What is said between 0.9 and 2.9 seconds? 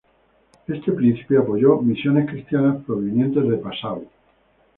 príncipe apoyó misiones cristianas